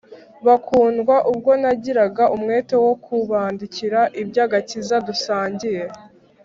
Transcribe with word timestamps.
bakundwa, 0.47 1.15
ubwo 1.31 1.51
nagiraga 1.61 2.23
umwete 2.35 2.75
wo 2.85 2.93
kubandikira 3.05 3.99
iby’agakiza 4.21 4.95
dusangiye 5.07 5.83